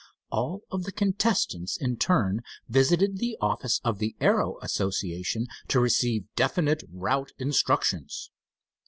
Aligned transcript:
All 0.31 0.61
of 0.71 0.85
the 0.85 0.91
contestants 0.91 1.77
in 1.77 1.95
turn 1.97 2.41
visited 2.67 3.19
the 3.19 3.37
office 3.39 3.79
of 3.83 3.99
the 3.99 4.15
Aero 4.19 4.57
Association 4.63 5.45
to 5.67 5.79
receive 5.79 6.25
definite 6.35 6.81
route 6.91 7.33
instructions. 7.37 8.31